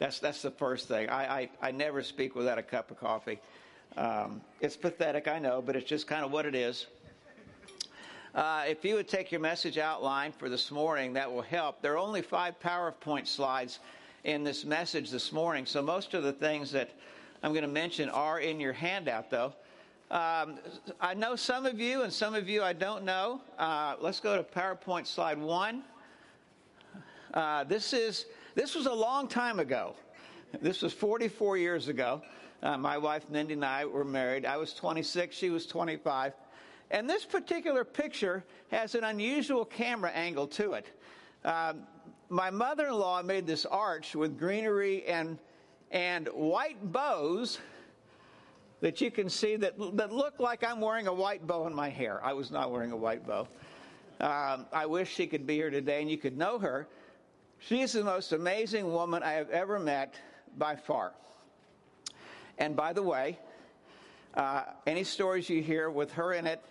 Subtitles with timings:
[0.00, 1.10] That's that's the first thing.
[1.10, 3.38] I I, I never speak without a cup of coffee.
[3.98, 6.86] Um, it's pathetic, I know, but it's just kind of what it is.
[8.34, 11.82] Uh, if you would take your message outline for this morning, that will help.
[11.82, 13.80] There are only five PowerPoint slides
[14.24, 16.90] in this message this morning, so most of the things that
[17.42, 19.52] I'm going to mention are in your handout, though.
[20.10, 20.60] Um,
[21.00, 23.42] I know some of you, and some of you I don't know.
[23.58, 25.82] Uh, let's go to PowerPoint slide one.
[27.34, 28.24] Uh, this is
[28.60, 29.94] this was a long time ago.
[30.60, 32.20] This was 44 years ago.
[32.62, 34.44] Uh, my wife Mindy and I were married.
[34.44, 36.34] I was 26, she was 25.
[36.90, 40.86] And this particular picture has an unusual camera angle to it.
[41.42, 41.84] Um,
[42.28, 45.38] my mother in law made this arch with greenery and,
[45.90, 47.60] and white bows
[48.82, 51.88] that you can see that, that look like I'm wearing a white bow in my
[51.88, 52.22] hair.
[52.22, 53.48] I was not wearing a white bow.
[54.20, 56.88] Um, I wish she could be here today and you could know her.
[57.62, 60.14] She's the most amazing woman I have ever met
[60.56, 61.12] by far.
[62.56, 63.38] And by the way,
[64.32, 66.64] uh, any stories you hear with her in it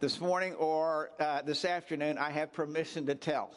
[0.00, 3.50] this morning or uh, this afternoon, I have permission to tell.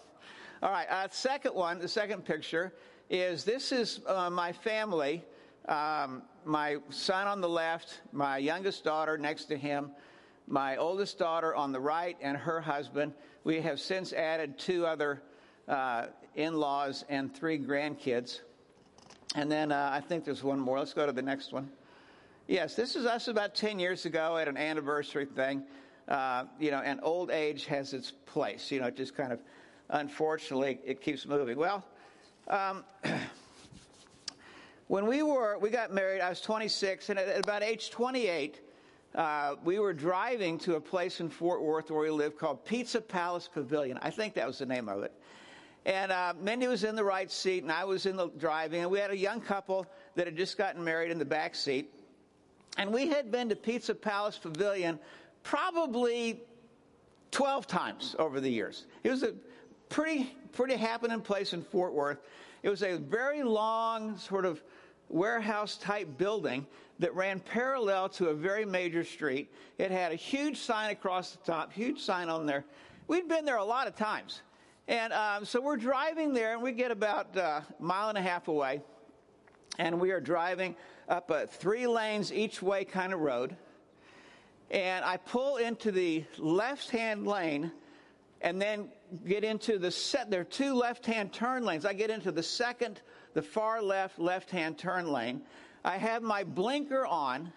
[0.63, 2.73] All right, uh, second one, the second picture
[3.09, 5.25] is this is uh, my family.
[5.67, 9.91] Um, my son on the left, my youngest daughter next to him,
[10.47, 13.13] my oldest daughter on the right, and her husband.
[13.43, 15.21] We have since added two other
[15.67, 18.39] uh, in laws and three grandkids.
[19.35, 20.79] And then uh, I think there's one more.
[20.79, 21.69] Let's go to the next one.
[22.47, 25.63] Yes, this is us about 10 years ago at an anniversary thing.
[26.07, 28.71] Uh, you know, and old age has its place.
[28.71, 29.41] You know, it just kind of,
[29.89, 31.57] unfortunately, it keeps moving.
[31.57, 31.83] Well,
[32.47, 32.85] um,
[34.87, 38.61] when we were, we got married, I was 26, and at about age 28,
[39.15, 43.01] uh, we were driving to a place in Fort Worth where we lived called Pizza
[43.01, 43.99] Palace Pavilion.
[44.01, 45.11] I think that was the name of it.
[45.87, 48.91] And uh, Mindy was in the right seat, and I was in the driving, and
[48.91, 51.89] we had a young couple that had just gotten married in the back seat.
[52.77, 54.99] And we had been to Pizza Palace Pavilion
[55.43, 56.41] probably
[57.31, 58.85] 12 times over the years.
[59.05, 59.33] It was a
[59.87, 62.19] pretty, pretty happening place in Fort Worth.
[62.63, 64.61] It was a very long, sort of
[65.07, 66.65] warehouse type building
[66.99, 69.53] that ran parallel to a very major street.
[69.77, 72.65] It had a huge sign across the top, huge sign on there.
[73.07, 74.41] We'd been there a lot of times.
[74.87, 78.21] And um, so we're driving there, and we get about uh, a mile and a
[78.21, 78.81] half away,
[79.77, 80.77] and we are driving
[81.09, 83.57] up a three lanes each way kind of road.
[84.71, 87.71] And I pull into the left hand lane
[88.41, 88.89] and then
[89.25, 90.31] get into the set.
[90.31, 91.85] There are two left hand turn lanes.
[91.85, 93.01] I get into the second,
[93.33, 95.41] the far left, left hand turn lane.
[95.83, 97.51] I have my blinker on.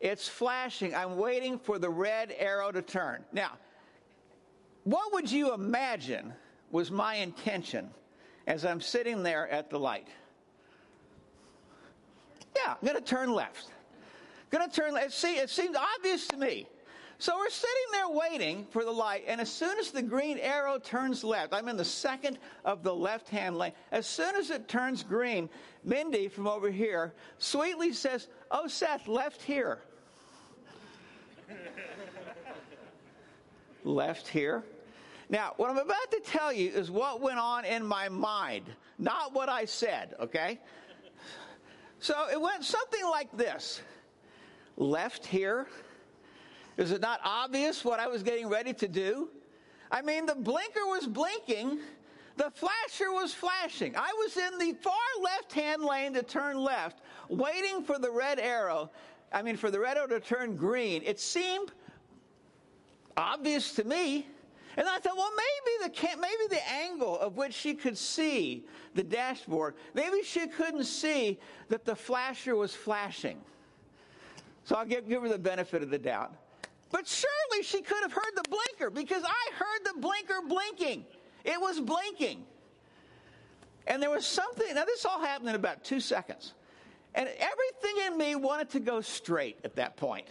[0.00, 0.94] It's flashing.
[0.94, 3.24] I'm waiting for the red arrow to turn.
[3.32, 3.52] Now,
[4.84, 6.32] what would you imagine
[6.70, 7.90] was my intention
[8.46, 10.08] as I'm sitting there at the light?
[12.56, 13.66] Yeah, I'm going to turn left.
[13.66, 15.12] I'm Going to turn left.
[15.12, 16.66] See, it seemed obvious to me.
[17.20, 20.78] So we're sitting there waiting for the light, and as soon as the green arrow
[20.78, 23.72] turns left, I'm in the second of the left hand lane.
[23.90, 25.50] As soon as it turns green,
[25.82, 29.80] Mindy from over here sweetly says, Oh, Seth, left here.
[33.84, 34.62] left here.
[35.30, 38.64] Now, what I'm about to tell you is what went on in my mind,
[38.98, 40.58] not what I said, okay?
[42.00, 43.82] So it went something like this
[44.76, 45.66] left here.
[46.78, 49.28] Is it not obvious what I was getting ready to do?
[49.90, 51.80] I mean, the blinker was blinking,
[52.36, 53.96] the flasher was flashing.
[53.96, 58.38] I was in the far left hand lane to turn left, waiting for the red
[58.38, 58.90] arrow.
[59.32, 61.02] I mean, for the red arrow to turn green.
[61.04, 61.72] It seemed
[63.16, 64.26] obvious to me.
[64.78, 69.02] And I thought, well, maybe the maybe the angle of which she could see the
[69.02, 73.40] dashboard, maybe she couldn't see that the flasher was flashing.
[74.62, 76.32] So I'll give, give her the benefit of the doubt.
[76.92, 81.04] But surely she could have heard the blinker because I heard the blinker blinking.
[81.44, 82.44] It was blinking.
[83.88, 86.52] And there was something, now this all happened in about two seconds.
[87.16, 90.28] And everything in me wanted to go straight at that point.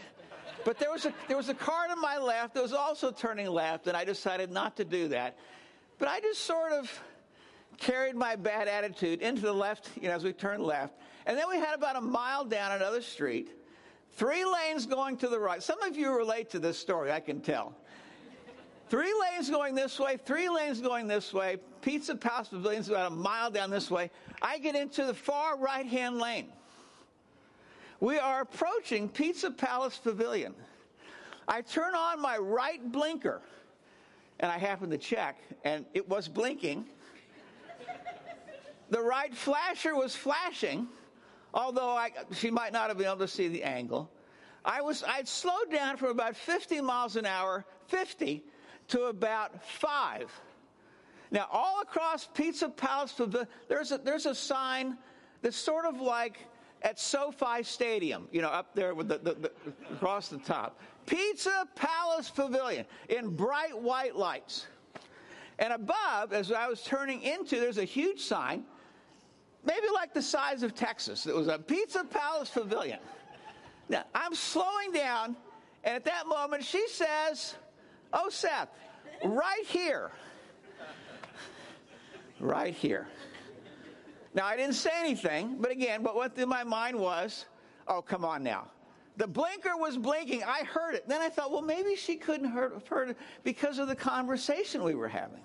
[0.67, 3.47] But there was a there was a car to my left that was also turning
[3.47, 5.37] left, and I decided not to do that.
[5.97, 6.91] But I just sort of
[7.77, 10.93] carried my bad attitude into the left, you know, as we turned left.
[11.25, 13.49] And then we had about a mile down another street,
[14.11, 15.63] three lanes going to the right.
[15.63, 17.73] Some of you relate to this story, I can tell.
[18.89, 21.59] Three lanes going this way, three lanes going this way.
[21.79, 24.11] Pizza Palace Pavilion's about a mile down this way.
[24.41, 26.51] I get into the far right hand lane.
[27.99, 30.53] We are approaching Pizza Palace Pavilion.
[31.47, 33.41] I turn on my right blinker,
[34.39, 36.85] and I happen to check, and it was blinking.
[38.91, 40.87] the right flasher was flashing,
[41.55, 44.11] although I, she might not have been able to see the angle.
[44.63, 48.43] I was, I'd slowed down from about 50 miles an hour, 50,
[48.89, 50.31] to about five.
[51.31, 54.99] Now, all across Pizza Palace, Pavilion, there's a, there's a sign
[55.41, 56.37] that's sort of like
[56.87, 59.51] at SoFi Stadium, you know, up there with the, the, the,
[59.91, 60.79] across the top.
[61.05, 64.67] Pizza Palace Pavilion in bright white lights.
[65.59, 68.63] And above, as I was turning into, there's a huge sign,
[69.65, 71.27] maybe like the size of Texas.
[71.27, 72.99] It was a Pizza Palace Pavilion.
[73.89, 75.35] Now, I'm slowing down,
[75.83, 77.55] and at that moment, she says,
[78.13, 78.69] Oh, Seth,
[79.25, 80.11] right here.
[82.39, 83.09] Right here.
[84.37, 87.45] Now, I didn't say anything, but again, but what in my mind was,
[87.87, 88.67] oh, come on now.
[89.15, 90.43] The blinker was blinking.
[90.43, 91.09] I heard it.
[91.09, 94.93] Then I thought, well, maybe she couldn't have heard it because of the conversation we
[94.93, 95.41] were having.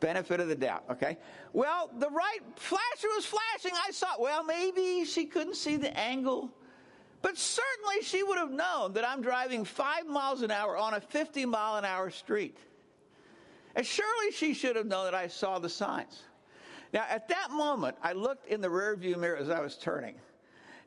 [0.00, 1.18] Benefit of the doubt, okay?
[1.52, 3.78] Well, the right flasher was flashing.
[3.86, 6.50] I saw, well, maybe she couldn't see the angle.
[7.20, 11.00] But certainly she would have known that I'm driving five miles an hour on a
[11.02, 12.56] 50 mile an hour street.
[13.76, 16.22] And surely she should have known that I saw the signs.
[16.92, 20.14] Now, at that moment, I looked in the rearview mirror as I was turning.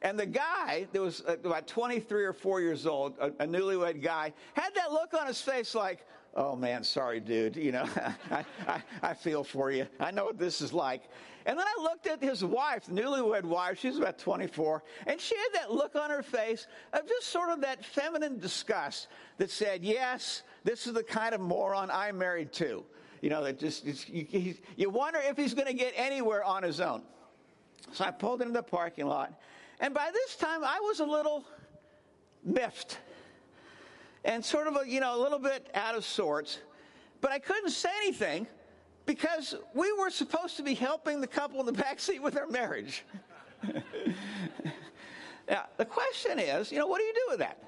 [0.01, 4.01] And the guy that was uh, about 23 or 4 years old, a, a newlywed
[4.01, 7.55] guy, had that look on his face like, oh man, sorry, dude.
[7.55, 7.85] You know,
[8.31, 9.85] I, I, I, feel for you.
[9.99, 11.03] I know what this is like.
[11.45, 13.79] And then I looked at his wife, the newlywed wife.
[13.79, 14.83] She was about 24.
[15.07, 19.07] And she had that look on her face of just sort of that feminine disgust
[19.37, 22.83] that said, yes, this is the kind of moron I married to.
[23.21, 26.81] You know, that just, you, you wonder if he's going to get anywhere on his
[26.81, 27.03] own.
[27.93, 29.39] So I pulled into the parking lot.
[29.79, 31.45] And by this time, I was a little
[32.43, 32.97] miffed
[34.23, 36.59] and sort of, a, you know, a little bit out of sorts.
[37.21, 38.47] But I couldn't say anything
[39.05, 42.47] because we were supposed to be helping the couple in the back seat with their
[42.47, 43.03] marriage.
[45.49, 47.63] now, the question is, you know, what do you do with that?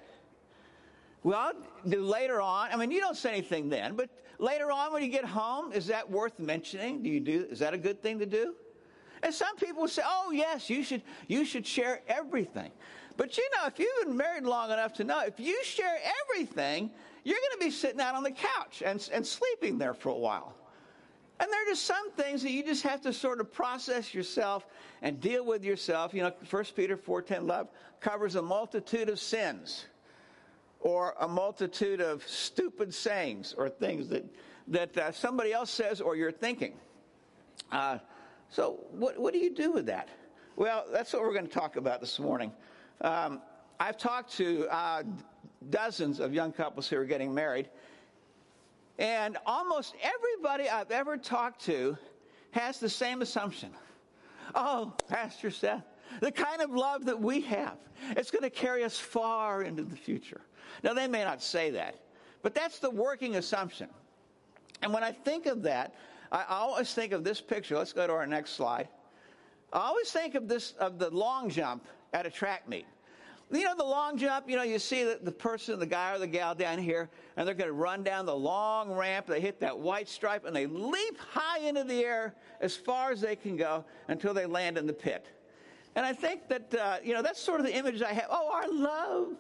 [1.24, 1.54] Well,
[1.86, 4.10] later on, I mean, you don't say anything then, but
[4.40, 7.04] later on when you get home, is that worth mentioning?
[7.04, 8.56] Do you do, is that a good thing to do?
[9.22, 12.72] And some people say, oh, yes, you should, you should share everything.
[13.16, 16.92] But you know, if you've been married long enough to know, if you share everything,
[17.24, 20.18] you're going to be sitting out on the couch and, and sleeping there for a
[20.18, 20.56] while.
[21.40, 24.66] And there are just some things that you just have to sort of process yourself
[25.02, 26.14] and deal with yourself.
[26.14, 27.70] You know, 1 Peter 4.10, love
[28.00, 29.86] covers a multitude of sins
[30.84, 34.26] or a multitude of stupid sayings or things that,
[34.68, 36.74] that uh, somebody else says or you're thinking.
[37.72, 37.98] Uh,
[38.50, 40.10] so, what, what do you do with that?
[40.58, 42.52] Well, that's what we're going to talk about this morning.
[43.00, 43.42] Um,
[43.80, 45.04] I've talked to uh,
[45.70, 47.70] dozens of young couples who are getting married,
[49.00, 51.98] and almost everybody I've ever talked to
[52.52, 53.72] has the same assumption.
[54.54, 55.84] Oh, Pastor Seth,
[56.20, 57.78] the kind of love that we have,
[58.12, 60.42] it's going to carry us far into the future.
[60.84, 61.96] Now, they may not say that,
[62.42, 63.90] but that's the working assumption.
[64.82, 65.96] And when I think of that,
[66.32, 67.78] I always think of this picture.
[67.78, 68.90] Let's go to our next slide.
[69.72, 72.86] I always think of this of the long jump at a track meet.
[73.52, 76.18] You know, the long jump, you know, you see the, the person, the guy or
[76.18, 79.28] the gal down here, and they're going to run down the long ramp.
[79.28, 83.22] They hit that white stripe and they leap high into the air as far as
[83.22, 85.28] they can go until they land in the pit.
[85.96, 88.28] And I think that, uh, you know, that's sort of the image I have.
[88.30, 89.36] Oh, our love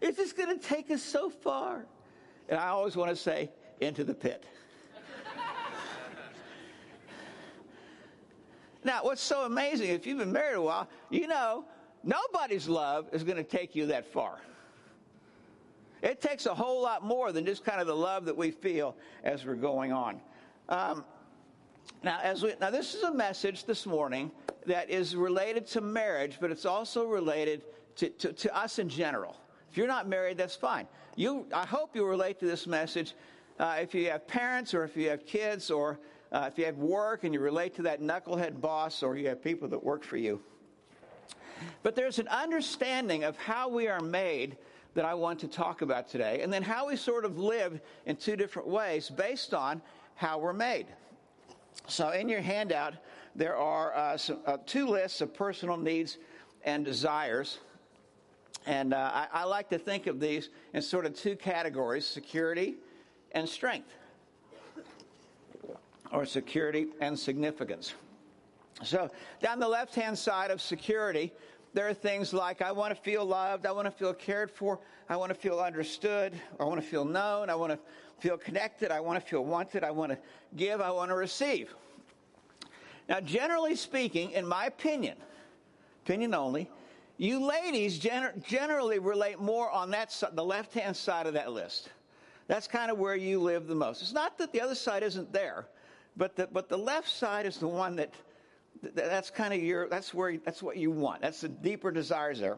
[0.00, 1.86] is just going to take us so far.
[2.48, 3.50] And I always want to say,
[3.80, 4.44] into the pit.
[8.84, 11.64] now, what's so amazing, if you've been married a while, you know
[12.04, 14.38] nobody's love is going to take you that far.
[16.00, 18.94] It takes a whole lot more than just kind of the love that we feel
[19.24, 20.20] as we're going on.
[20.68, 21.04] Um,
[22.02, 24.30] now, as we, now, this is a message this morning
[24.66, 27.64] that is related to marriage, but it's also related
[27.96, 29.36] to, to, to us in general.
[29.70, 30.86] If you're not married, that's fine.
[31.16, 33.14] You, I hope you relate to this message.
[33.58, 35.98] Uh, if you have parents or if you have kids or
[36.30, 39.42] uh, if you have work and you relate to that knucklehead boss or you have
[39.42, 40.40] people that work for you.
[41.82, 44.56] But there's an understanding of how we are made
[44.94, 48.16] that I want to talk about today, and then how we sort of live in
[48.16, 49.82] two different ways based on
[50.14, 50.86] how we're made.
[51.86, 52.94] So, in your handout,
[53.34, 56.18] there are uh, some, uh, two lists of personal needs
[56.64, 57.58] and desires.
[58.66, 62.76] And uh, I, I like to think of these in sort of two categories security
[63.32, 63.90] and strength,
[66.12, 67.94] or security and significance.
[68.82, 71.32] So, down the left hand side of security,
[71.74, 74.78] there are things like I want to feel loved, I want to feel cared for,
[75.08, 77.78] I want to feel understood, I want to feel known, I want to
[78.18, 80.18] feel connected, I want to feel wanted, I want to
[80.56, 81.74] give, I want to receive.
[83.08, 85.16] Now, generally speaking, in my opinion,
[86.04, 86.70] opinion only,
[87.16, 91.90] you ladies gener- generally relate more on that the left-hand side of that list.
[92.46, 94.02] That's kind of where you live the most.
[94.02, 95.66] It's not that the other side isn't there,
[96.16, 98.12] but the, but the left side is the one that
[98.94, 101.20] that's kind of your that's where that's what you want.
[101.20, 102.56] That's the deeper desires there.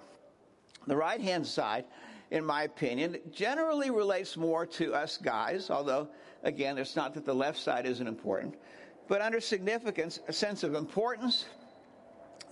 [0.87, 1.85] The right hand side,
[2.31, 6.09] in my opinion, generally relates more to us guys, although
[6.43, 8.55] again, it's not that the left side isn't important,
[9.09, 11.47] but under significance, a sense of importance,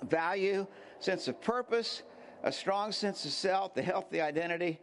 [0.02, 0.66] value,
[1.00, 2.02] sense of purpose,
[2.42, 4.78] a strong sense of self, the healthy identity.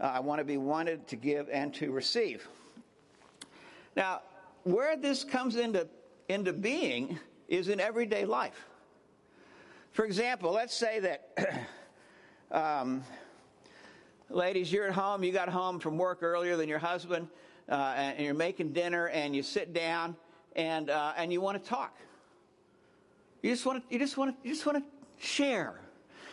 [0.00, 2.46] Uh, I want to be wanted to give and to receive.
[3.96, 4.22] Now,
[4.64, 5.88] where this comes into,
[6.28, 8.66] into being is in everyday life.
[9.92, 11.66] For example, let's say that,
[12.52, 13.02] um,
[14.30, 17.28] ladies, you're at home, you got home from work earlier than your husband,
[17.68, 20.16] uh, and you're making dinner, and you sit down,
[20.56, 21.96] and, uh, and you want to talk.
[23.42, 25.80] You just want to, you just want to, you just want to share.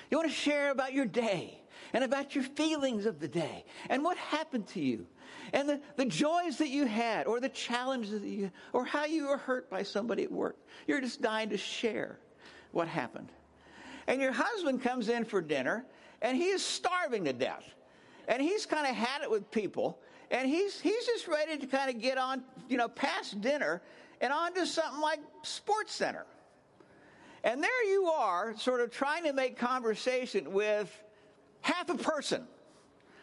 [0.10, 1.60] You want to share about your day
[1.94, 5.06] and about your feelings of the day and what happened to you
[5.54, 9.28] and the, the joys that you had or the challenges that you or how you
[9.28, 10.58] were hurt by somebody at work.
[10.88, 12.20] You're just dying to share
[12.72, 13.32] what happened.
[14.08, 15.86] And your husband comes in for dinner
[16.22, 17.76] and he is starving to death.
[18.28, 20.00] And he's kind of had it with people
[20.32, 23.82] and he's he's just ready to kind of get on, you know, past dinner
[24.22, 26.26] and on to something like Sports Center.
[27.44, 30.92] And there you are, sort of trying to make conversation with
[31.62, 32.48] half a person.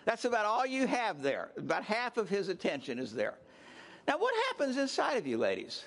[0.05, 1.51] That's about all you have there.
[1.57, 3.35] About half of his attention is there.
[4.07, 5.85] Now, what happens inside of you, ladies?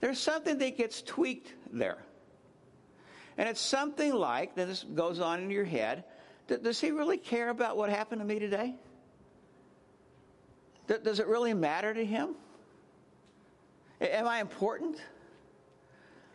[0.00, 1.98] There's something that gets tweaked there.
[3.38, 6.04] And it's something like, then this goes on in your head,
[6.58, 8.74] does he really care about what happened to me today?
[10.86, 12.34] Does it really matter to him?
[14.00, 14.96] Am I important?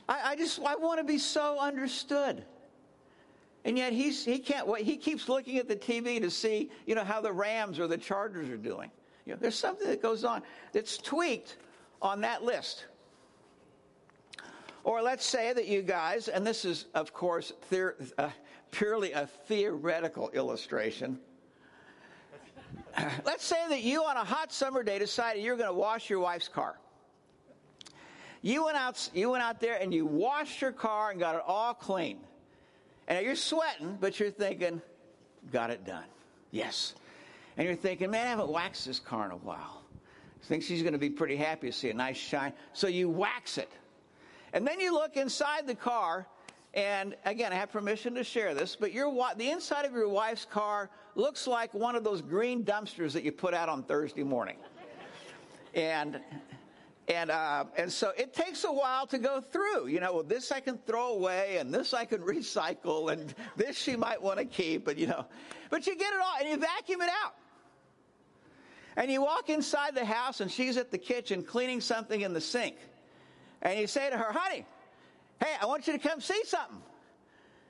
[0.07, 2.43] I, I just I want to be so understood.
[3.65, 4.85] And yet he's, he can't wait.
[4.85, 7.97] He keeps looking at the TV to see, you know, how the Rams or the
[7.97, 8.89] Chargers are doing.
[9.25, 11.57] You know, there's something that goes on that's tweaked
[12.01, 12.85] on that list.
[14.85, 17.51] Or let's say that you guys, and this is, of course,
[18.17, 18.29] uh,
[18.71, 21.19] purely a theoretical illustration.
[23.25, 26.19] let's say that you, on a hot summer day, decided you're going to wash your
[26.19, 26.77] wife's car.
[28.41, 31.41] You went out, you went out there and you washed your car and got it
[31.45, 32.19] all clean.
[33.07, 34.81] And you're sweating, but you're thinking,
[35.51, 36.05] got it done.
[36.51, 36.93] Yes.
[37.55, 39.81] And you're thinking, man, I haven't waxed this car in a while.
[40.41, 42.53] I think she's going to be pretty happy to see a nice shine.
[42.73, 43.69] So you wax it.
[44.53, 46.27] And then you look inside the car,
[46.77, 50.45] and again, I have permission to share this, but your, the inside of your wife's
[50.45, 54.57] car looks like one of those green dumpsters that you put out on Thursday morning.
[55.73, 56.21] And
[57.07, 59.87] and, uh, and so it takes a while to go through.
[59.87, 63.77] You know, well, this I can throw away, and this I can recycle, and this
[63.77, 65.25] she might want to keep, and you know.
[65.69, 67.33] But you get it all, and you vacuum it out.
[68.97, 72.41] And you walk inside the house, and she's at the kitchen cleaning something in the
[72.41, 72.75] sink.
[73.61, 74.65] And you say to her, honey,
[75.39, 76.81] hey, I want you to come see something.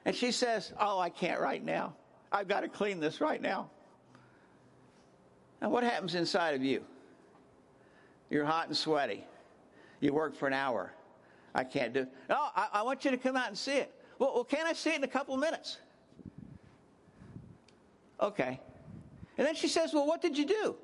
[0.05, 1.93] And she says, oh, I can't right now.
[2.31, 3.69] I've got to clean this right now.
[5.61, 6.83] Now, what happens inside of you?
[8.29, 9.23] You're hot and sweaty.
[9.99, 10.93] You work for an hour.
[11.55, 12.05] I can't do.
[12.29, 13.93] No, I, I want you to come out and see it.
[14.19, 15.77] Well, well, can I see it in a couple of minutes?
[18.21, 18.59] Okay.
[19.37, 20.75] And then she says, Well, what did you do?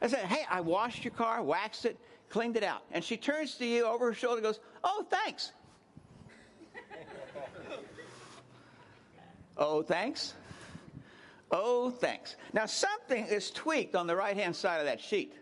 [0.00, 1.98] I said, Hey, I washed your car, waxed it,
[2.28, 2.82] cleaned it out.
[2.92, 5.52] And she turns to you over her shoulder and goes, Oh, thanks.
[9.56, 10.34] Oh, thanks.
[11.50, 12.36] Oh, thanks.
[12.52, 15.34] Now, something is tweaked on the right hand side of that sheet.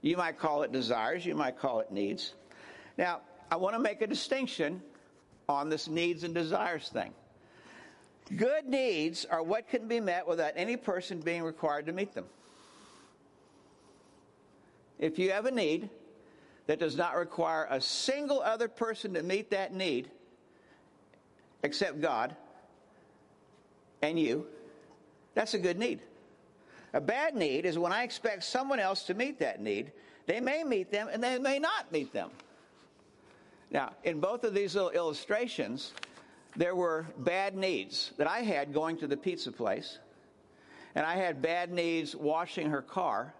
[0.00, 2.34] You might call it desires, you might call it needs.
[2.96, 3.20] Now,
[3.50, 4.82] I want to make a distinction
[5.48, 7.12] on this needs and desires thing.
[8.36, 12.26] Good needs are what can be met without any person being required to meet them.
[14.98, 15.88] If you have a need
[16.66, 20.10] that does not require a single other person to meet that need,
[21.62, 22.34] except God
[24.02, 24.46] and you,
[25.34, 26.00] that's a good need.
[26.94, 29.92] A bad need is when I expect someone else to meet that need.
[30.26, 32.30] They may meet them and they may not meet them.
[33.70, 35.92] Now, in both of these little illustrations,
[36.56, 39.98] there were bad needs that I had going to the pizza place,
[40.94, 43.34] and I had bad needs washing her car,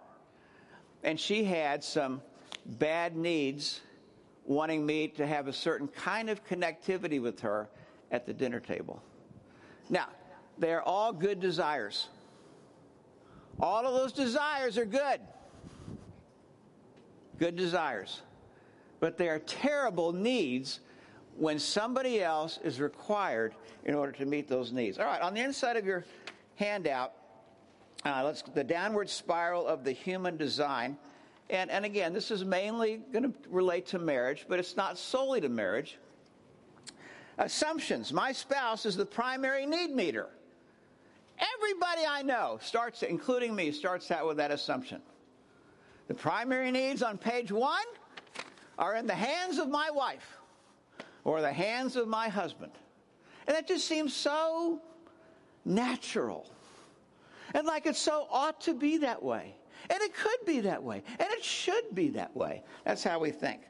[1.03, 2.21] and she had some
[2.65, 3.81] bad needs
[4.45, 7.67] wanting me to have a certain kind of connectivity with her
[8.11, 9.01] at the dinner table.
[9.89, 10.07] Now,
[10.57, 12.07] they are all good desires.
[13.59, 15.21] All of those desires are good.
[17.37, 18.21] Good desires.
[18.99, 20.81] but they are terrible needs
[21.37, 23.53] when somebody else is required
[23.85, 24.97] in order to meet those needs.
[24.97, 26.03] All right, on the inside of your
[26.55, 27.13] handout,
[28.05, 30.97] uh, let's the downward spiral of the human design.
[31.49, 35.41] And, and again, this is mainly going to relate to marriage, but it's not solely
[35.41, 35.97] to marriage.
[37.39, 38.11] Assumptions.
[38.11, 40.27] My spouse is the primary need meter.
[41.55, 45.01] Everybody I know starts, including me, starts out with that assumption.
[46.09, 47.85] The primary needs on page one
[48.77, 50.37] are in the hands of my wife
[51.23, 52.73] or the hands of my husband.
[53.47, 54.81] And that just seems so
[55.63, 56.45] natural.
[57.53, 59.55] And like it so ought to be that way.
[59.89, 61.03] And it could be that way.
[61.17, 62.63] And it should be that way.
[62.83, 63.61] That's how we think.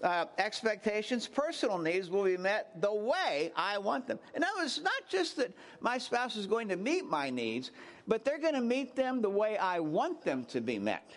[0.00, 4.20] Uh, expectations, personal needs will be met the way I want them.
[4.34, 7.72] In other words, not just that my spouse is going to meet my needs,
[8.06, 11.10] but they're going to meet them the way I want them to be met.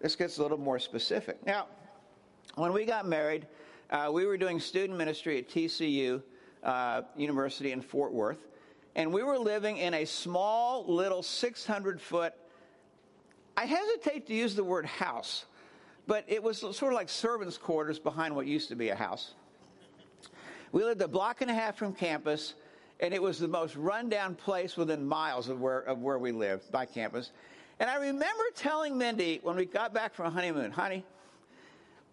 [0.00, 1.44] This gets a little more specific.
[1.44, 1.66] Now,
[2.54, 3.46] when we got married,
[3.90, 6.22] uh, we were doing student ministry at TCU
[6.62, 8.46] uh, University in Fort Worth,
[8.96, 12.32] and we were living in a small little 600 foot,
[13.56, 15.44] I hesitate to use the word house,
[16.06, 19.34] but it was sort of like servants' quarters behind what used to be a house.
[20.72, 22.54] We lived a block and a half from campus,
[23.00, 26.70] and it was the most rundown place within miles of where, of where we lived
[26.72, 27.30] by campus.
[27.78, 31.04] And I remember telling Mindy when we got back from a honeymoon, honey,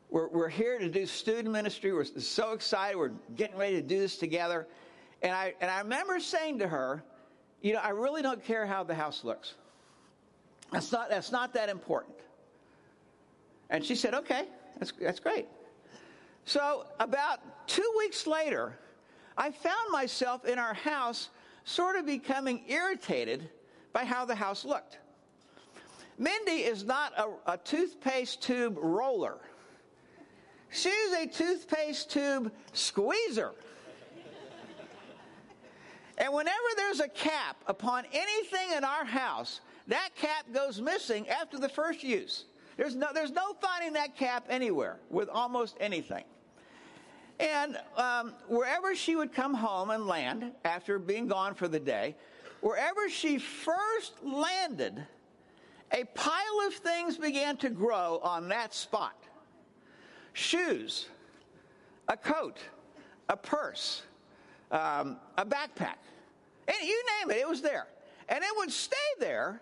[0.10, 1.94] we're, we're here to do student ministry.
[1.94, 2.98] We're so excited.
[2.98, 4.68] We're getting ready to do this together.
[5.22, 7.04] And I, and I remember saying to her,
[7.62, 9.56] you know, I really don't care how the house looks.
[10.72, 12.16] That's not, that's not that important.
[13.70, 14.46] And she said, okay,
[14.78, 15.48] that's, that's great.
[16.46, 18.78] So about two weeks later,
[19.38, 21.30] I found myself in our house
[21.64, 23.50] sort of becoming irritated
[23.94, 24.98] by how the house looked.
[26.18, 29.38] Mindy is not a, a toothpaste tube roller.
[30.72, 33.54] She's a toothpaste tube squeezer.
[36.18, 41.58] And whenever there's a cap upon anything in our house, that cap goes missing after
[41.58, 42.46] the first use.
[42.80, 46.24] There's no, there's no finding that cap anywhere with almost anything.
[47.38, 52.16] And um, wherever she would come home and land after being gone for the day,
[52.62, 55.06] wherever she first landed,
[55.92, 59.26] a pile of things began to grow on that spot
[60.32, 61.10] shoes,
[62.08, 62.60] a coat,
[63.28, 64.04] a purse,
[64.72, 65.98] um, a backpack.
[66.66, 67.88] And you name it, it was there.
[68.30, 69.62] And it would stay there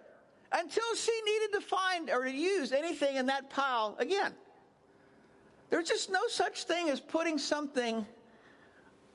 [0.52, 4.34] until she needed to find or to use anything in that pile again.
[5.70, 8.06] There's just no such thing as putting something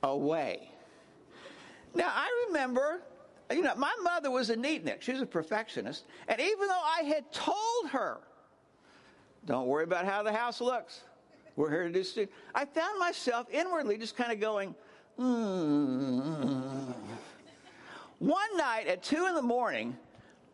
[0.03, 0.69] away.
[1.95, 3.01] Now, I remember,
[3.51, 5.01] you know, my mother was a neatnik.
[5.01, 6.05] She was a perfectionist.
[6.27, 8.19] And even though I had told her,
[9.45, 11.01] don't worry about how the house looks,
[11.55, 14.75] we're here to do student, I found myself inwardly just kind of going,
[15.19, 16.93] mm.
[18.19, 19.97] One night at two in the morning,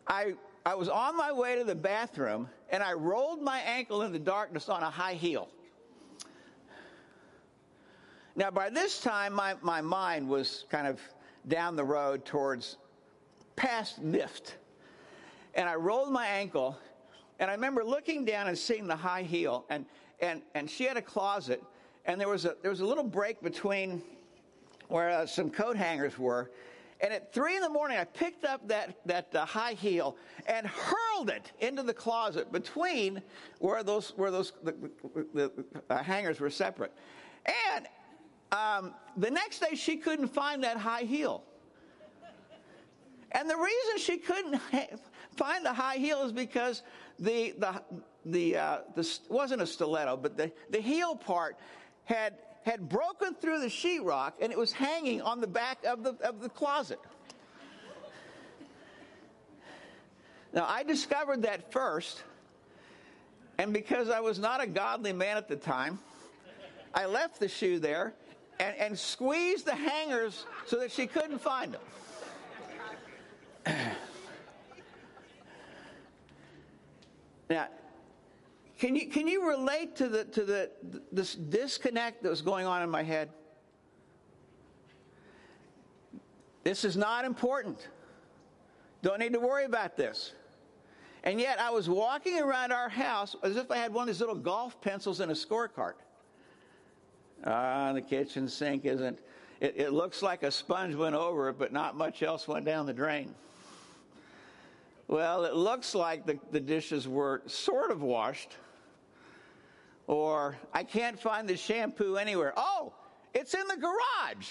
[0.08, 0.34] I,
[0.70, 4.20] I was on my way to the bathroom and I rolled my ankle in the
[4.20, 5.48] darkness on a high heel.
[8.36, 11.00] Now, by this time, my, my mind was kind of
[11.48, 12.76] down the road towards
[13.56, 14.52] past Mift.
[15.56, 16.78] And I rolled my ankle,
[17.40, 19.84] and I remember looking down and seeing the high heel, and,
[20.20, 21.60] and, and she had a closet,
[22.06, 24.02] and there was a, there was a little break between
[24.86, 26.48] where uh, some coat hangers were,
[27.02, 30.66] and at three in the morning, I picked up that, that uh, high heel and
[30.66, 33.22] hurled it into the closet between
[33.58, 34.74] where those, where those the,
[35.34, 35.52] the, the
[35.88, 36.92] uh, hangers were separate.
[37.74, 37.86] And
[38.52, 41.44] um, the next day, she couldn't find that high heel.
[43.32, 44.96] And the reason she couldn't ha-
[45.36, 46.82] find the high heel is because
[47.18, 47.82] the, the,
[48.26, 51.56] the, uh, the wasn't a stiletto, but the, the heel part
[52.04, 56.14] had had broken through the sheetrock and it was hanging on the back of the,
[56.22, 56.98] of the closet.
[60.52, 62.24] Now, I discovered that first,
[63.58, 66.00] and because I was not a godly man at the time,
[66.92, 68.14] I left the shoe there
[68.58, 71.80] and, and squeezed the hangers so that she couldn't find them.
[77.50, 77.68] now,
[78.80, 80.70] can you, can you relate to, the, to the,
[81.12, 83.28] this disconnect that was going on in my head?
[86.64, 87.88] This is not important.
[89.02, 90.32] Don't need to worry about this.
[91.24, 94.20] And yet I was walking around our house as if I had one of these
[94.20, 95.94] little golf pencils in a scorecard.
[97.44, 99.18] Ah, the kitchen sink isn't,
[99.60, 102.86] it, it looks like a sponge went over it, but not much else went down
[102.86, 103.34] the drain.
[105.06, 108.56] Well, it looks like the, the dishes were sort of washed
[110.10, 112.52] Or I can't find the shampoo anywhere.
[112.56, 112.92] Oh,
[113.32, 114.48] it's in the garage.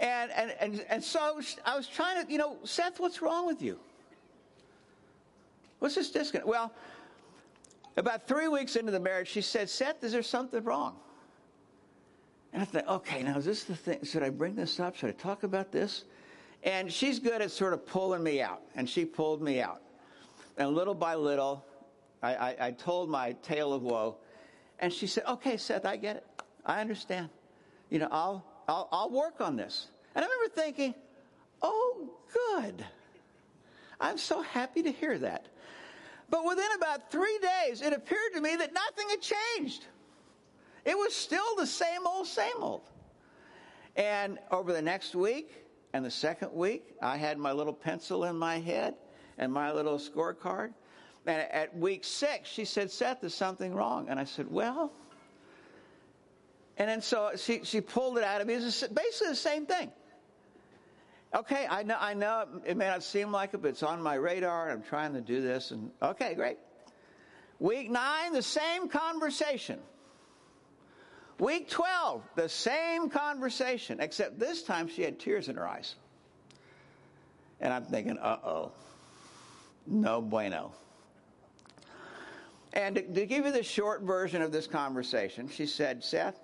[0.00, 3.62] And, and, and, and so I was trying to, you know, Seth, what's wrong with
[3.62, 3.78] you?
[5.78, 6.48] What's this disconnect?
[6.48, 6.72] Well,
[7.96, 10.96] about three weeks into the marriage, she said, Seth, is there something wrong?
[12.52, 14.00] And I thought, okay, now is this the thing?
[14.02, 14.96] Should I bring this up?
[14.96, 16.02] Should I talk about this?
[16.64, 19.82] And she's good at sort of pulling me out, and she pulled me out.
[20.58, 21.64] And little by little,
[22.24, 24.16] I, I, I told my tale of woe,
[24.78, 26.26] and she said, okay, Seth, I get it.
[26.64, 27.28] I understand.
[27.90, 29.88] You know, I'll, I'll, I'll work on this.
[30.14, 30.94] And I remember thinking,
[31.60, 32.84] oh, good.
[34.00, 35.46] I'm so happy to hear that.
[36.30, 39.84] But within about three days, it appeared to me that nothing had changed.
[40.84, 42.90] It was still the same old, same old.
[43.96, 45.52] And over the next week
[45.92, 48.94] and the second week, I had my little pencil in my head
[49.38, 50.72] and my little scorecard.
[51.26, 54.08] And at week six, she said, Seth, there's something wrong.
[54.08, 54.92] And I said, Well,
[56.76, 58.54] and then so she, she pulled it out of me.
[58.54, 59.90] It's basically the same thing.
[61.34, 64.14] Okay, I know, I know it may not seem like it, but it's on my
[64.14, 64.70] radar.
[64.70, 65.72] I'm trying to do this.
[65.72, 66.58] And okay, great.
[67.58, 69.80] Week nine, the same conversation.
[71.38, 75.96] Week 12, the same conversation, except this time she had tears in her eyes.
[77.60, 78.72] And I'm thinking, uh oh,
[79.86, 80.72] no bueno.
[82.74, 86.40] And to, to, give you the short version of this conversation, she said, Seth,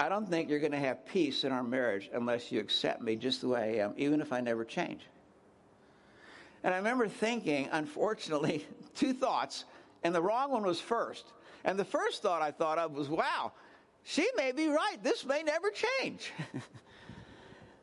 [0.00, 3.14] I don't think you're going to have peace in our marriage unless you accept me
[3.14, 5.02] just the way I am, even if I never change.
[6.64, 8.66] And I remember thinking, unfortunately,
[8.96, 9.64] two thoughts,
[10.02, 11.24] and the wrong one was first.
[11.64, 13.52] And the first thought I thought of was, wow,
[14.02, 14.96] she may be right.
[15.02, 16.32] This may never change.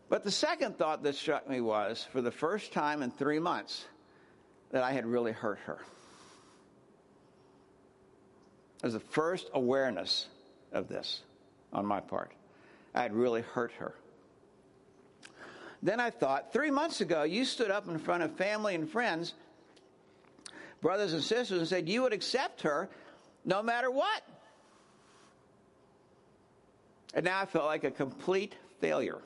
[0.09, 3.85] but the second thought that struck me was, for the first time in three months,
[4.71, 5.79] that I had really hurt her.
[8.85, 10.27] Was the first awareness
[10.71, 11.21] of this
[11.73, 12.31] on my part.
[12.93, 13.95] I had really hurt her.
[15.81, 19.33] Then I thought, three months ago, you stood up in front of family and friends,
[20.81, 22.87] brothers and sisters, and said you would accept her
[23.43, 24.21] no matter what.
[27.15, 29.17] And now I felt like a complete failure.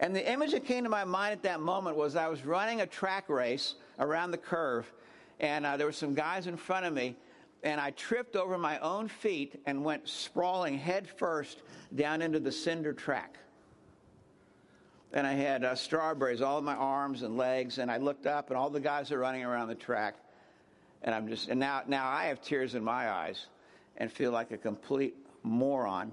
[0.00, 2.80] And the image that came to my mind at that moment was I was running
[2.80, 4.90] a track race around the curve,
[5.38, 7.14] and uh, there were some guys in front of me,
[7.62, 11.62] and I tripped over my own feet and went sprawling head first
[11.94, 13.36] down into the cinder track.
[15.12, 18.50] And I had uh, strawberries all in my arms and legs, and I looked up,
[18.50, 20.16] and all the guys are running around the track.
[21.02, 23.46] And I'm just, and now, now I have tears in my eyes
[23.96, 26.12] and feel like a complete moron.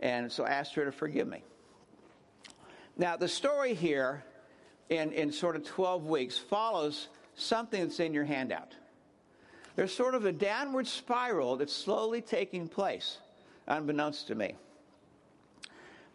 [0.00, 1.42] And so I asked her to forgive me.
[2.96, 4.24] Now, the story here
[4.88, 8.74] in, in sort of 12 weeks follows something that's in your handout.
[9.74, 13.18] There's sort of a downward spiral that's slowly taking place,
[13.66, 14.54] unbeknownst to me.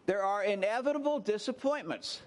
[0.06, 2.22] There are inevitable disappointments.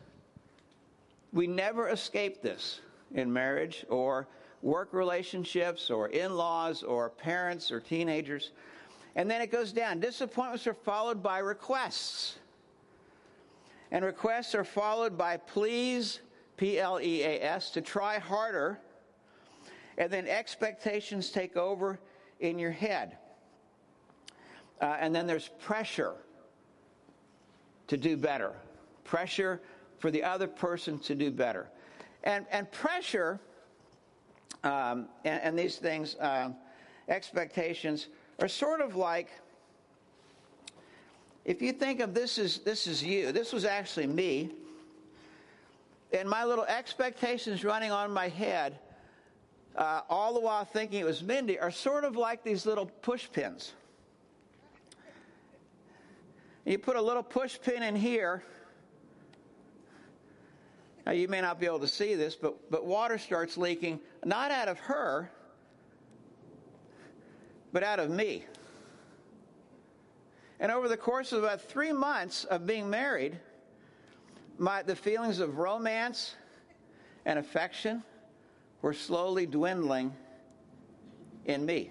[1.32, 2.80] We never escape this
[3.14, 4.26] in marriage or
[4.62, 8.50] work relationships or in laws or parents or teenagers.
[9.16, 10.00] And then it goes down.
[10.00, 12.38] Disappointments are followed by requests.
[13.92, 16.20] And requests are followed by pleas,
[16.56, 18.78] P L E A S, to try harder
[19.98, 21.98] and then expectations take over
[22.40, 23.18] in your head.
[24.81, 26.14] Uh, and then there's pressure
[27.87, 28.53] to do better,
[29.05, 29.61] pressure
[29.98, 31.68] for the other person to do better.
[32.24, 33.40] And, and pressure
[34.64, 36.55] um, and, and, these things, um,
[37.09, 38.09] expectations,
[38.40, 39.31] are sort of like
[41.44, 44.50] if you think of this as this is you, this was actually me,
[46.12, 48.79] and my little expectations running on my head
[49.76, 53.28] uh, all the while thinking it was Mindy, are sort of like these little push
[53.33, 53.72] pins.
[56.64, 58.44] You put a little push pin in here.
[61.06, 64.50] Now, you may not be able to see this, but, but water starts leaking, not
[64.50, 65.30] out of her,
[67.72, 68.44] but out of me.
[70.61, 73.38] And over the course of about three months of being married,
[74.59, 76.35] my, the feelings of romance
[77.24, 78.02] and affection
[78.82, 80.14] were slowly dwindling
[81.46, 81.90] in me.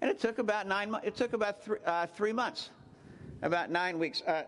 [0.00, 1.06] And it took about nine months.
[1.06, 2.70] It took about three, uh, three months,
[3.40, 4.20] about nine weeks.
[4.22, 4.42] Uh,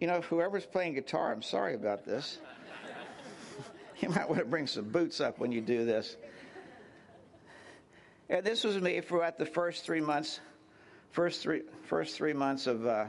[0.00, 2.38] you know, whoever's playing guitar, I'm sorry about this.
[4.00, 6.16] you might want to bring some boots up when you do this.
[8.28, 10.40] And this was me throughout the first three months,
[11.12, 12.84] first three, first three months of.
[12.84, 13.06] Uh,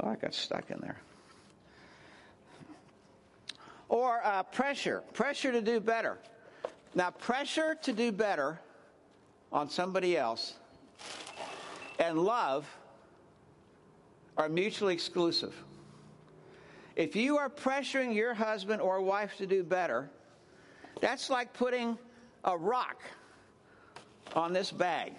[0.00, 1.00] oh, I got stuck in there.
[3.90, 6.18] Or uh, pressure, pressure to do better.
[6.94, 8.60] Now, pressure to do better
[9.52, 10.54] on somebody else
[11.98, 12.66] and love
[14.36, 15.54] are mutually exclusive.
[16.94, 20.08] If you are pressuring your husband or wife to do better,
[21.00, 21.98] that's like putting
[22.44, 23.02] a rock
[24.34, 25.14] on this bag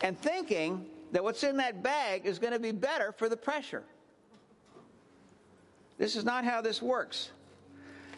[0.00, 3.84] and thinking that what's in that bag is going to be better for the pressure.
[5.98, 7.30] This is not how this works.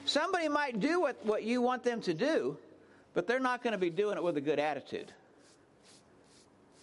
[0.04, 2.56] Somebody might do what, what you want them to do,
[3.14, 5.12] but they're not going to be doing it with a good attitude.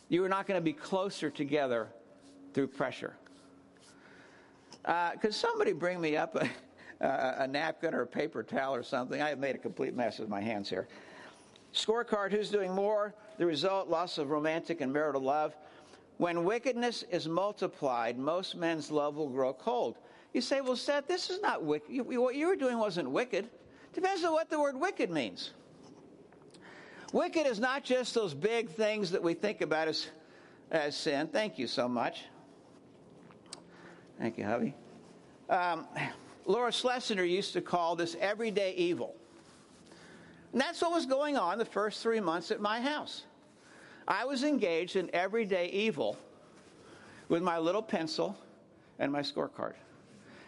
[0.10, 1.88] You are not going to be closer together
[2.54, 3.14] through pressure.
[4.86, 6.50] Uh, could somebody bring me up a,
[7.06, 9.22] a, a napkin or a paper towel or something?
[9.22, 10.88] I have made a complete mess with my hands here.
[11.74, 13.14] Scorecard who's doing more?
[13.38, 15.56] The result loss of romantic and marital love.
[16.18, 19.98] When wickedness is multiplied, most men's love will grow cold.
[20.34, 22.06] You say, well, Seth, this is not wicked.
[22.06, 23.50] What you were doing wasn't wicked.
[23.94, 25.52] Depends on what the word wicked means.
[27.14, 30.08] Wicked is not just those big things that we think about as,
[30.72, 31.28] as sin.
[31.28, 32.26] Thank you so much.
[34.20, 34.76] Thank you, hubby.
[35.50, 35.88] Um,
[36.46, 39.16] Laura Schlessinger used to call this everyday evil.
[40.52, 43.24] And that's what was going on the first three months at my house.
[44.08, 46.18] I was engaged in everyday evil
[47.30, 48.38] with my little pencil
[49.00, 49.74] and my scorecard.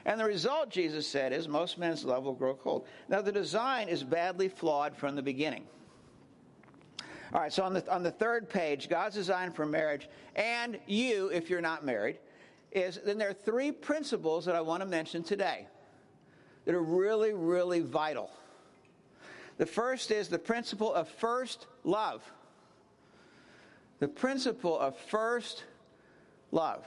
[0.09, 2.87] And the result, Jesus said, is most men's love will grow cold.
[3.09, 5.65] Now, the design is badly flawed from the beginning.
[7.31, 11.27] All right, so on the, on the third page, God's design for marriage, and you,
[11.27, 12.17] if you're not married,
[12.71, 15.67] is then there are three principles that I want to mention today
[16.65, 18.31] that are really, really vital.
[19.59, 22.23] The first is the principle of first love.
[23.99, 25.65] The principle of first
[26.51, 26.83] love.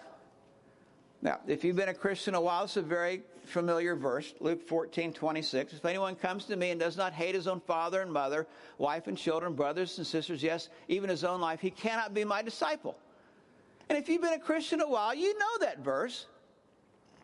[1.22, 5.12] Now, if you've been a Christian a while, it's a very familiar verse, Luke 14,
[5.12, 5.72] 26.
[5.72, 9.06] If anyone comes to me and does not hate his own father and mother, wife
[9.06, 12.98] and children, brothers and sisters, yes, even his own life, he cannot be my disciple.
[13.88, 16.26] And if you've been a Christian a while, you know that verse.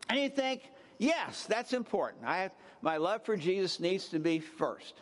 [0.07, 0.63] And you think,
[0.97, 2.23] yes, that's important.
[2.25, 4.93] I have, my love for Jesus needs to be first.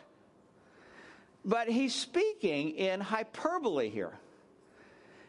[1.44, 4.18] But he's speaking in hyperbole here.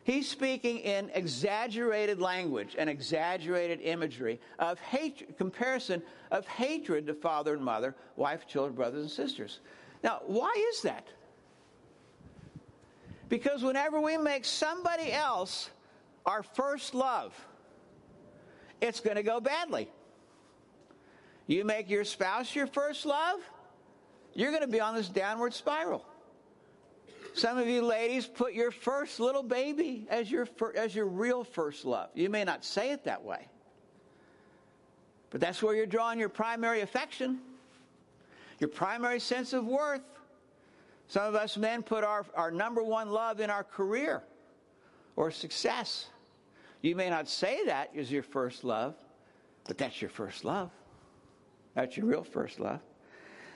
[0.09, 7.53] He's speaking in exaggerated language and exaggerated imagery of hatred, comparison of hatred to father
[7.53, 9.59] and mother, wife, children, brothers, and sisters.
[10.03, 11.05] Now, why is that?
[13.27, 15.69] Because whenever we make somebody else
[16.25, 17.31] our first love,
[18.81, 19.91] it's going to go badly.
[21.45, 23.41] You make your spouse your first love,
[24.33, 26.03] you're going to be on this downward spiral.
[27.35, 31.85] Some of you ladies put your first little baby as your, as your real first
[31.85, 32.09] love.
[32.13, 33.47] You may not say it that way,
[35.29, 37.39] but that's where you're drawing your primary affection,
[38.59, 40.01] your primary sense of worth.
[41.07, 44.21] Some of us men put our, our number one love in our career
[45.15, 46.07] or success.
[46.81, 48.95] You may not say that is your first love,
[49.65, 50.71] but that's your first love.
[51.73, 52.79] That's your real first love.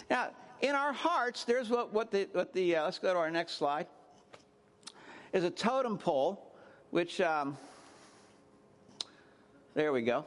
[0.09, 0.29] Now,
[0.63, 3.57] in our hearts, there's what, what the, what the uh, let's go to our next
[3.57, 3.85] slide,
[5.33, 6.53] is a totem pole,
[6.89, 7.57] which, um,
[9.73, 10.25] there we go.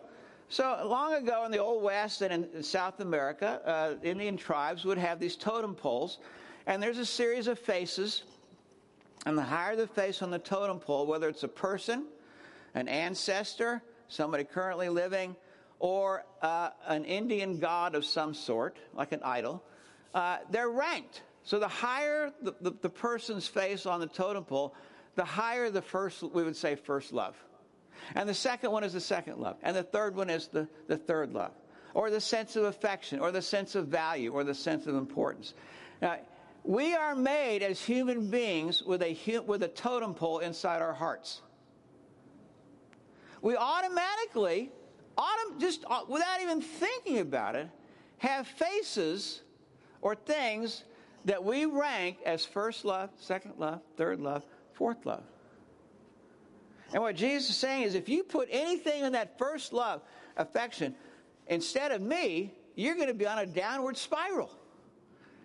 [0.50, 4.98] So long ago in the Old West and in, South America, uh, Indian tribes would
[4.98, 6.18] have these totem poles,
[6.66, 8.22] and there's a series of faces.
[9.24, 12.04] And the higher the face on the totem pole, whether it's a person,
[12.74, 15.34] an ancestor, somebody currently living,
[15.78, 19.64] or uh, an Indian god of some sort, like an idol,
[20.16, 21.20] uh, they're ranked.
[21.42, 24.74] So the higher the, the, the, person's face on the totem pole,
[25.14, 27.36] the higher the first, we would say, first love.
[28.14, 29.58] And the second one is the second love.
[29.62, 31.52] And the third one is the, the third love.
[31.92, 35.52] Or the sense of affection, or the sense of value, or the sense of importance.
[36.00, 36.16] Now,
[36.64, 41.42] we are made as human beings with a, with a totem pole inside our hearts.
[43.42, 44.70] We automatically,
[45.18, 47.68] autom- just uh, without even thinking about it,
[48.18, 49.42] have faces
[50.00, 50.84] or things
[51.24, 55.24] that we rank as first love, second love, third love, fourth love.
[56.92, 60.02] And what Jesus is saying is if you put anything in that first love,
[60.36, 60.94] affection,
[61.48, 64.50] instead of me, you're going to be on a downward spiral.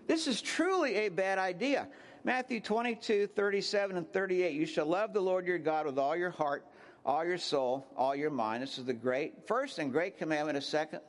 [0.08, 1.88] This is truly a bad idea.
[2.24, 4.54] Matthew 22, 37 and 38.
[4.54, 6.66] You shall love the Lord your God with all your heart,
[7.06, 8.62] all your soul, all your mind.
[8.62, 10.58] This is the great, first and great commandment.
[10.58, 11.00] A second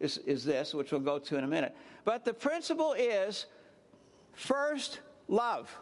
[0.00, 1.74] is, is this, which we'll go to in a minute.
[2.04, 3.46] But the principle is
[4.32, 5.74] first love.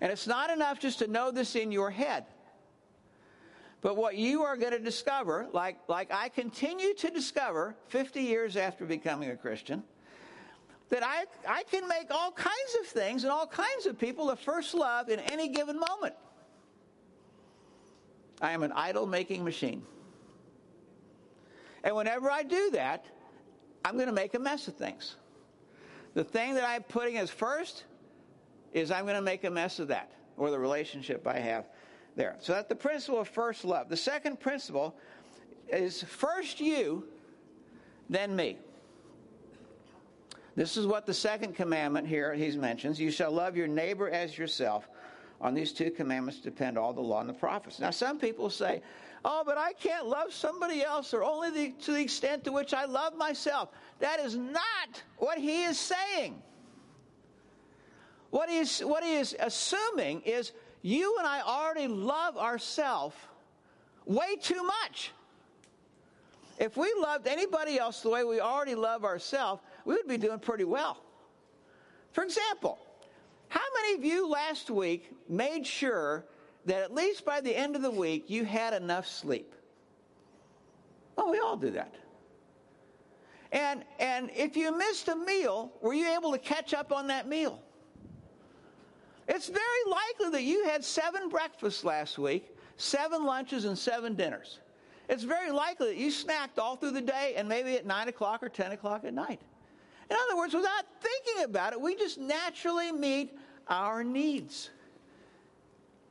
[0.00, 2.24] And it's not enough just to know this in your head.
[3.80, 8.56] But what you are going to discover, like, like I continue to discover 50 years
[8.56, 9.82] after becoming a Christian,
[10.88, 14.36] that I, I can make all kinds of things and all kinds of people the
[14.36, 16.14] first love in any given moment.
[18.40, 19.82] I am an idol making machine.
[21.84, 23.04] And whenever I do that,
[23.84, 25.16] I'm going to make a mess of things.
[26.14, 27.84] The thing that I'm putting as first
[28.72, 31.66] is I'm going to make a mess of that or the relationship I have
[32.16, 32.36] there.
[32.40, 33.88] So that's the principle of first love.
[33.88, 34.94] The second principle
[35.68, 37.04] is first you,
[38.10, 38.58] then me.
[40.56, 42.98] This is what the second commandment here he mentions.
[42.98, 44.88] You shall love your neighbor as yourself.
[45.40, 47.78] On these two commandments depend all the law and the prophets.
[47.78, 48.82] Now, some people say,
[49.30, 52.72] oh, but I can't love somebody else or only the, to the extent to which
[52.72, 53.68] I love myself.
[54.00, 56.42] That is not what he is saying.
[58.30, 63.14] What he is, what he is assuming is you and I already love ourselves
[64.06, 65.12] way too much.
[66.58, 70.38] If we loved anybody else the way we already love ourselves, we would be doing
[70.38, 71.02] pretty well.
[72.12, 72.78] For example,
[73.48, 76.24] how many of you last week made sure
[76.66, 79.54] that at least by the end of the week you had enough sleep?
[81.16, 81.94] Well, we all do that.
[83.50, 87.26] And, and if you missed a meal, were you able to catch up on that
[87.26, 87.60] meal?
[89.26, 94.60] It's very likely that you had seven breakfasts last week, seven lunches, and seven dinners.
[95.08, 98.42] It's very likely that you snacked all through the day and maybe at 9 o'clock
[98.42, 99.40] or 10 o'clock at night.
[100.10, 103.36] In other words, without thinking about it, we just naturally meet
[103.68, 104.70] our needs.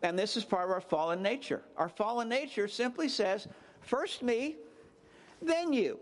[0.03, 1.63] And this is part of our fallen nature.
[1.75, 3.47] Our fallen nature simply says,
[3.81, 4.55] first me,
[5.41, 5.99] then you.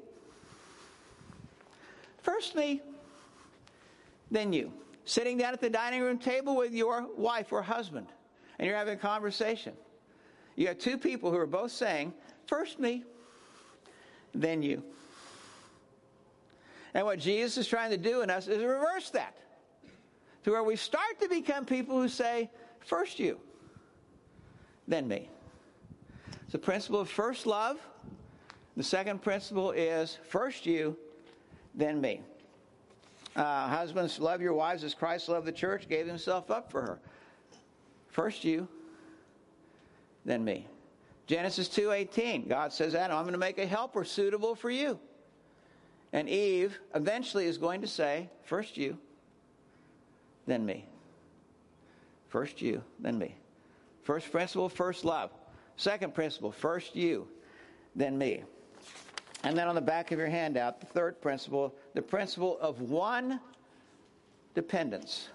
[2.22, 2.82] First me,
[4.32, 4.74] then you.
[5.06, 8.08] Sitting down at the dining room table with your wife or husband,
[8.58, 9.74] and you're having a conversation.
[10.56, 12.14] You have two people who are both saying,
[12.48, 13.04] first me,
[14.34, 14.84] then you.
[16.94, 19.38] And what Jesus is trying to do in us is reverse that
[20.44, 23.40] to where we start to become people who say, first you,
[24.88, 25.30] then me.
[26.44, 27.78] It's the principle of first love.
[28.78, 30.98] The second principle is first you,
[31.74, 32.22] then me.
[33.36, 37.00] Uh, husbands, love your wives as Christ loved the church, gave himself up for her.
[38.10, 38.68] First you,
[40.24, 40.68] then me.
[41.28, 45.00] Genesis 2:18, God says, Adam, I'm going to make a helper suitable for you.
[46.14, 48.98] And Eve eventually is going to say, first you,
[50.48, 50.86] then me.
[52.30, 53.36] First you, then me.
[54.06, 55.32] First principle, first love.
[55.78, 57.28] Second principle, first you,
[57.96, 58.44] then me.
[59.44, 63.40] And then on the back of your handout, the third principle, the principle of one
[64.54, 65.30] dependence.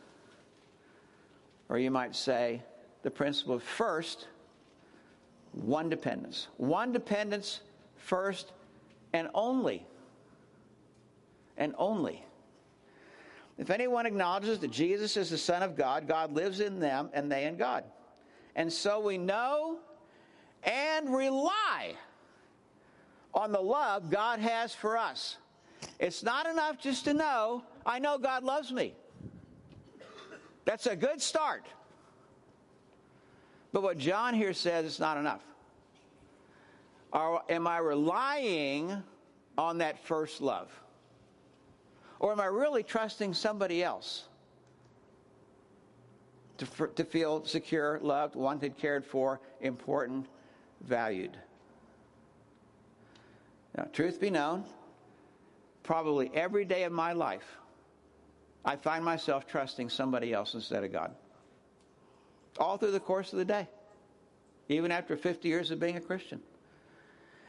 [1.68, 2.62] Or you might say,
[3.02, 4.28] the principle of first,
[5.52, 6.46] one dependence.
[6.56, 7.62] One dependence,
[7.96, 8.52] first,
[9.12, 9.84] and only.
[11.56, 12.24] And only.
[13.58, 17.30] If anyone acknowledges that Jesus is the Son of God, God lives in them and
[17.30, 17.82] they in God.
[18.56, 19.78] And so we know
[20.64, 21.94] and rely
[23.32, 25.36] on the love God has for us.
[25.98, 28.94] It's not enough just to know, I know God loves me.
[30.64, 31.64] That's a good start.
[33.72, 35.42] But what John here says, is not enough.
[37.12, 39.02] Am I relying
[39.56, 40.68] on that first love?
[42.18, 44.24] Or am I really trusting somebody else
[46.60, 50.26] to, to feel secure, loved, wanted, cared for, important,
[50.82, 51.36] valued?
[53.76, 54.64] Now, truth be known,
[55.82, 57.56] probably every day of my life,
[58.64, 61.14] I find myself trusting somebody else instead of God.
[62.58, 63.66] All through the course of the day,
[64.68, 66.40] even after 50 years of being a Christian.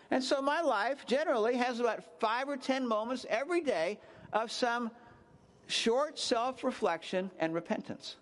[0.10, 4.00] And so my life generally has about five or 10 moments every day
[4.32, 4.92] of some
[5.68, 8.16] short self reflection and repentance.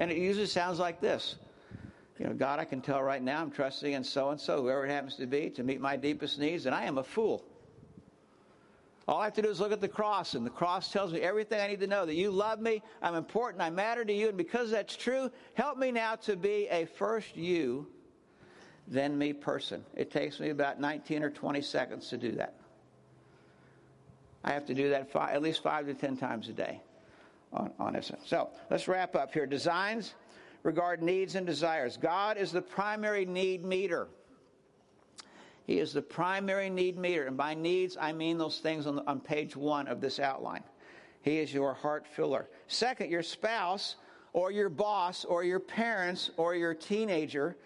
[0.00, 1.36] And it usually sounds like this
[2.18, 4.86] You know, God, I can tell right now I'm trusting in so and so, whoever
[4.86, 7.44] it happens to be, to meet my deepest needs, and I am a fool.
[9.06, 11.20] All I have to do is look at the cross, and the cross tells me
[11.20, 14.28] everything I need to know that you love me, I'm important, I matter to you,
[14.28, 17.86] and because that's true, help me now to be a first you,
[18.86, 19.84] then me person.
[19.94, 22.54] It takes me about 19 or 20 seconds to do that.
[24.44, 26.80] I have to do that five, at least five to ten times a day
[27.52, 28.00] on, on.
[28.24, 29.46] So let's wrap up here.
[29.46, 30.14] Designs
[30.62, 31.96] regard needs and desires.
[31.96, 34.08] God is the primary need meter.
[35.66, 37.26] He is the primary need meter.
[37.26, 40.64] And by needs, I mean those things on, the, on page one of this outline.
[41.22, 42.48] He is your heart filler.
[42.66, 43.96] Second, your spouse
[44.32, 47.56] or your boss or your parents or your teenager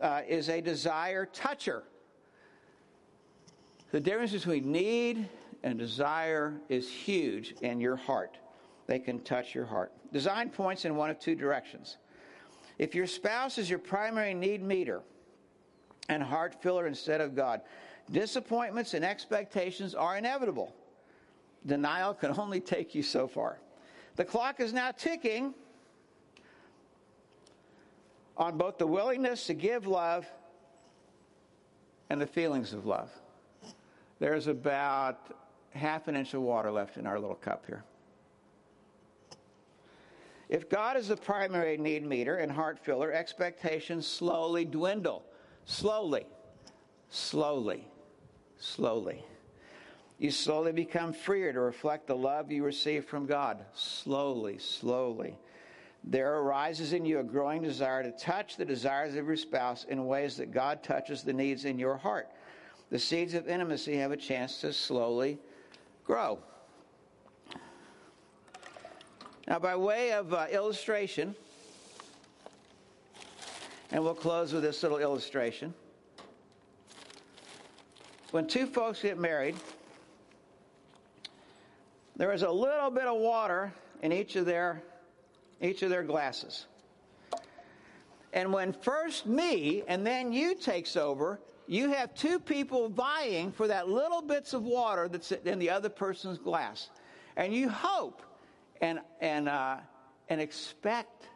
[0.00, 1.84] uh, is a desire toucher.
[3.92, 5.28] The difference between need
[5.62, 8.36] and desire is huge in your heart.
[8.88, 9.92] They can touch your heart.
[10.12, 11.98] Design points in one of two directions.
[12.78, 15.02] If your spouse is your primary need meter
[16.08, 17.60] and heart filler instead of God,
[18.10, 20.74] disappointments and expectations are inevitable.
[21.66, 23.58] Denial can only take you so far.
[24.16, 25.54] The clock is now ticking
[28.38, 30.26] on both the willingness to give love
[32.08, 33.10] and the feelings of love.
[34.18, 35.36] There's about
[35.74, 37.84] half an inch of water left in our little cup here.
[40.48, 45.24] If God is the primary need meter and heart filler, expectations slowly dwindle.
[45.66, 46.26] Slowly,
[47.10, 47.86] slowly,
[48.58, 49.22] slowly.
[50.18, 53.64] You slowly become freer to reflect the love you receive from God.
[53.74, 55.36] Slowly, slowly.
[56.02, 60.06] There arises in you a growing desire to touch the desires of your spouse in
[60.06, 62.28] ways that God touches the needs in your heart.
[62.90, 65.38] The seeds of intimacy have a chance to slowly
[66.04, 66.38] grow.
[69.48, 71.34] Now, by way of uh, illustration,
[73.90, 75.72] and we'll close with this little illustration.
[78.30, 79.56] When two folks get married,
[82.14, 83.72] there is a little bit of water
[84.02, 84.82] in each of their
[85.62, 86.66] each of their glasses.
[88.34, 93.66] And when first me and then you takes over, you have two people vying for
[93.66, 96.90] that little bits of water that's in the other person's glass.
[97.38, 98.22] And you hope
[98.80, 99.76] and, and, uh,
[100.28, 101.28] and expect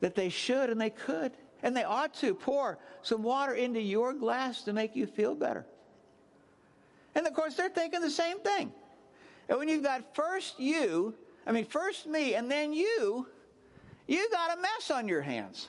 [0.00, 4.12] that they should and they could and they ought to pour some water into your
[4.12, 5.66] glass to make you feel better.
[7.14, 8.72] And of course, they're thinking the same thing.
[9.48, 11.14] And when you've got first you,
[11.46, 13.26] I mean, first me, and then you,
[14.06, 15.68] you got a mess on your hands.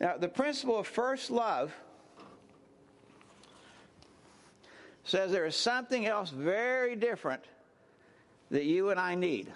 [0.00, 1.72] Now, the principle of first love
[5.04, 7.44] says there is something else very different
[8.52, 9.50] that you and I need.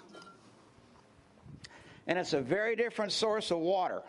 [2.07, 4.01] And it's a very different source of water.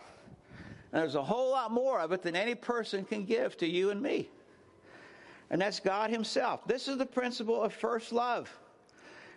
[0.93, 3.91] And there's a whole lot more of it than any person can give to you
[3.91, 4.31] and me.
[5.51, 6.67] And that's God Himself.
[6.67, 8.51] This is the principle of first love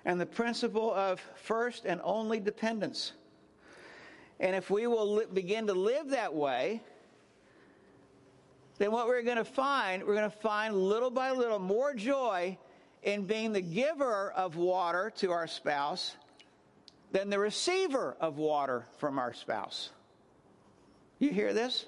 [0.06, 3.12] and the principle of first and only dependence.
[4.40, 6.82] And if we will li- begin to live that way,
[8.78, 12.58] then what we're going to find, we're going to find little by little more joy
[13.04, 16.16] in being the giver of water to our spouse
[17.12, 19.90] than the receiver of water from our spouse.
[21.20, 21.86] You hear this?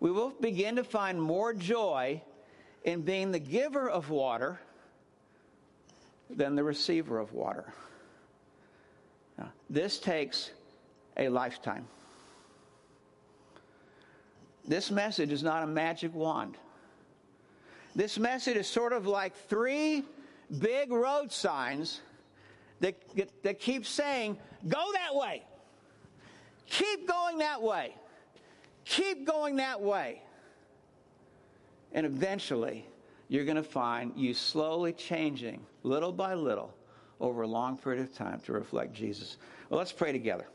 [0.00, 2.22] We will begin to find more joy
[2.84, 4.60] in being the giver of water
[6.30, 7.72] than the receiver of water.
[9.38, 10.50] Now, this takes
[11.16, 11.86] a lifetime.
[14.66, 16.56] This message is not a magic wand.
[17.96, 20.04] This message is sort of like three
[20.58, 22.02] big road signs
[22.80, 22.94] that,
[23.42, 24.36] that keep saying,
[24.68, 25.42] Go that way.
[26.68, 27.94] Keep going that way.
[28.84, 30.20] Keep going that way.
[31.92, 32.86] And eventually,
[33.28, 36.74] you're going to find you slowly changing, little by little,
[37.18, 39.38] over a long period of time to reflect Jesus.
[39.70, 40.46] Well, let's pray together.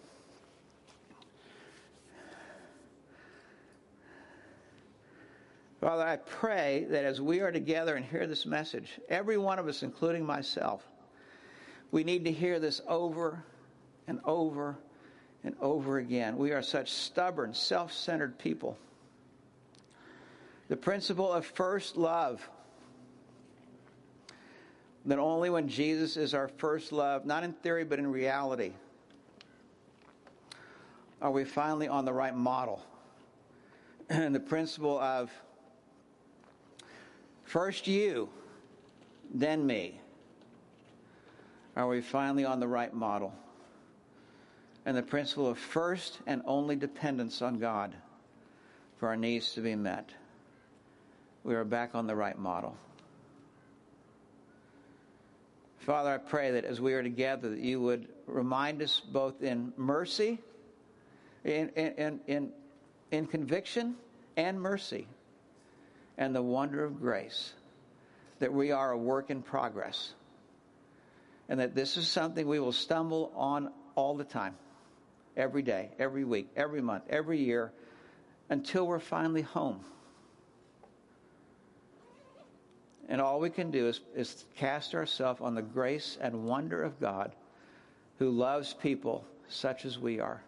[5.82, 9.68] Father, I pray that as we are together and hear this message, every one of
[9.68, 10.88] us, including myself,
[11.90, 13.44] we need to hear this over
[14.08, 14.78] and over
[15.44, 16.38] and over again.
[16.38, 18.78] We are such stubborn, self centered people.
[20.68, 22.48] The principle of first love.
[25.08, 28.74] That only when Jesus is our first love, not in theory, but in reality,
[31.24, 32.86] are we finally on the right model.
[34.10, 35.32] And the principle of
[37.52, 38.30] First you,
[39.34, 40.00] then me.
[41.76, 43.34] Are we finally on the right model?
[44.86, 47.94] And the principle of first and only dependence on God
[48.98, 50.12] for our needs to be met.
[51.44, 52.74] We are back on the right model.
[55.80, 59.74] Father, I pray that as we are together, that you would remind us both in
[59.76, 60.40] mercy,
[61.44, 62.52] in, in, in,
[63.12, 63.98] in conviction,
[64.38, 65.06] and mercy
[66.18, 67.54] and the wonder of grace
[68.40, 70.14] that we are a work in progress
[71.48, 74.56] and that this is something we will stumble on all the time,
[75.36, 77.72] every day, every week, every month, every year,
[78.50, 79.82] until we're finally home.
[83.10, 87.00] And all we can do is, is cast ourselves on the grace and wonder of
[87.02, 87.34] God
[88.18, 90.42] who loves people such as we are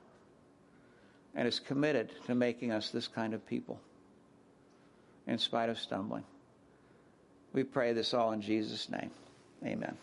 [1.35, 3.79] and is committed to making us this kind of people
[5.27, 6.23] in spite of stumbling.
[7.53, 9.11] We pray this all in Jesus' name.
[9.65, 9.95] Amen.